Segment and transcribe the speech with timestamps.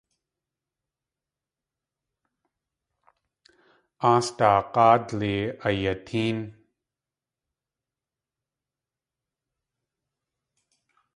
[4.09, 5.33] Aasdaag̲áadli
[5.67, 6.39] ayatéen.